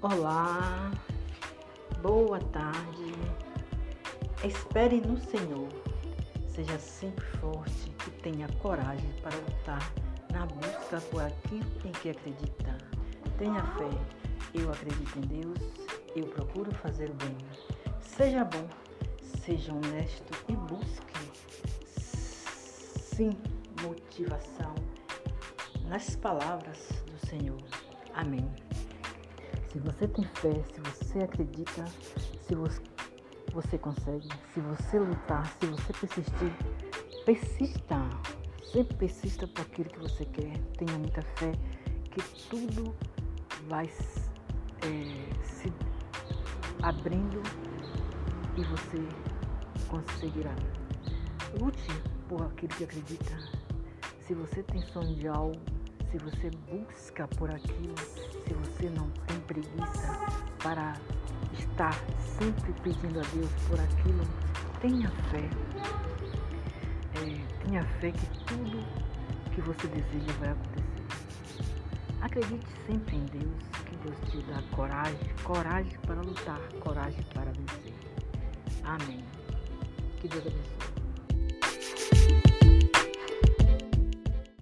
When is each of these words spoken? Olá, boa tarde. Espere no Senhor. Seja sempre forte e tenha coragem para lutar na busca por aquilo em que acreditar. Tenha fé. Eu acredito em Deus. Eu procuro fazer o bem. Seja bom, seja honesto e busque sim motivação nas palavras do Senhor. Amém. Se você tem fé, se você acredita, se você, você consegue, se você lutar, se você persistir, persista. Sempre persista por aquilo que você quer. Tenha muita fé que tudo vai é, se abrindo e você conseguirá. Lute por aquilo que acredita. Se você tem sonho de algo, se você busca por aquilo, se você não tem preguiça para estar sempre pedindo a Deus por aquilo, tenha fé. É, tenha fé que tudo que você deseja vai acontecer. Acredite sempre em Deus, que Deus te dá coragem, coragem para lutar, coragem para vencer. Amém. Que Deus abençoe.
Olá, 0.00 0.92
boa 2.00 2.38
tarde. 2.38 3.12
Espere 4.44 5.00
no 5.00 5.18
Senhor. 5.18 5.68
Seja 6.46 6.78
sempre 6.78 7.24
forte 7.40 7.92
e 8.06 8.10
tenha 8.22 8.46
coragem 8.62 9.10
para 9.20 9.34
lutar 9.34 9.92
na 10.32 10.46
busca 10.46 11.00
por 11.10 11.22
aquilo 11.22 11.68
em 11.84 11.90
que 11.90 12.10
acreditar. 12.10 12.78
Tenha 13.38 13.60
fé. 13.60 13.90
Eu 14.54 14.70
acredito 14.70 15.18
em 15.18 15.22
Deus. 15.22 15.58
Eu 16.14 16.28
procuro 16.28 16.72
fazer 16.76 17.10
o 17.10 17.14
bem. 17.14 17.36
Seja 18.00 18.44
bom, 18.44 18.68
seja 19.44 19.72
honesto 19.72 20.32
e 20.48 20.52
busque 20.54 21.08
sim 23.18 23.36
motivação 23.82 24.76
nas 25.88 26.14
palavras 26.14 27.02
do 27.04 27.26
Senhor. 27.26 27.58
Amém. 28.14 28.47
Se 29.78 29.84
você 29.84 30.08
tem 30.08 30.24
fé, 30.24 30.64
se 30.74 30.80
você 30.80 31.18
acredita, 31.20 31.84
se 32.48 32.54
você, 32.56 32.82
você 33.52 33.78
consegue, 33.78 34.28
se 34.52 34.58
você 34.58 34.98
lutar, 34.98 35.46
se 35.46 35.66
você 35.66 35.92
persistir, 35.92 36.52
persista. 37.24 37.96
Sempre 38.72 38.96
persista 38.96 39.46
por 39.46 39.60
aquilo 39.62 39.88
que 39.88 40.00
você 40.00 40.24
quer. 40.24 40.58
Tenha 40.76 40.98
muita 40.98 41.22
fé 41.22 41.52
que 42.10 42.20
tudo 42.48 42.92
vai 43.68 43.86
é, 43.86 45.44
se 45.44 45.72
abrindo 46.82 47.40
e 48.56 48.64
você 48.64 48.98
conseguirá. 49.86 50.56
Lute 51.60 52.02
por 52.28 52.42
aquilo 52.42 52.74
que 52.74 52.82
acredita. 52.82 53.38
Se 54.26 54.34
você 54.34 54.60
tem 54.64 54.82
sonho 54.82 55.14
de 55.14 55.28
algo, 55.28 55.54
se 56.10 56.18
você 56.18 56.50
busca 56.70 57.28
por 57.28 57.50
aquilo, 57.50 57.94
se 57.98 58.54
você 58.54 58.88
não 58.90 59.10
tem 59.26 59.38
preguiça 59.40 60.18
para 60.62 60.94
estar 61.52 61.94
sempre 62.38 62.72
pedindo 62.82 63.20
a 63.20 63.22
Deus 63.34 63.50
por 63.68 63.78
aquilo, 63.78 64.24
tenha 64.80 65.10
fé. 65.30 65.48
É, 67.14 67.64
tenha 67.64 67.84
fé 68.00 68.12
que 68.12 68.26
tudo 68.44 68.84
que 69.54 69.60
você 69.60 69.86
deseja 69.88 70.32
vai 70.40 70.50
acontecer. 70.50 70.88
Acredite 72.22 72.66
sempre 72.86 73.16
em 73.16 73.24
Deus, 73.26 73.62
que 73.86 73.96
Deus 73.96 74.16
te 74.30 74.42
dá 74.50 74.62
coragem, 74.74 75.34
coragem 75.44 75.98
para 76.00 76.20
lutar, 76.22 76.60
coragem 76.80 77.22
para 77.34 77.52
vencer. 77.52 77.94
Amém. 78.84 79.24
Que 80.20 80.28
Deus 80.28 80.46
abençoe. 80.46 80.97